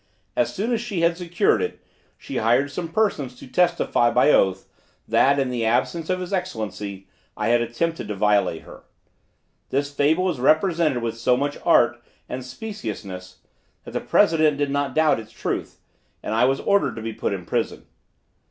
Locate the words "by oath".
4.09-4.67